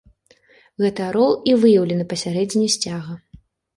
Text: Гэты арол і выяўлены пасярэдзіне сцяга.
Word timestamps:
Гэты 0.83 1.01
арол 1.09 1.31
і 1.51 1.55
выяўлены 1.65 2.07
пасярэдзіне 2.15 2.67
сцяга. 2.77 3.13